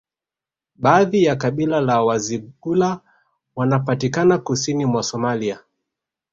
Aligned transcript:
Baadhi 0.75 1.23
ya 1.23 1.35
kabila 1.35 1.81
la 1.81 2.01
Wazigula 2.03 3.01
wanapatikana 3.55 4.37
kusini 4.37 4.85
mwa 4.85 5.03
Somalia 5.03 5.59